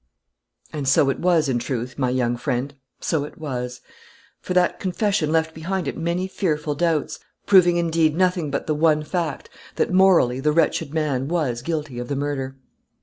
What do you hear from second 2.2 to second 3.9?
friend so it was;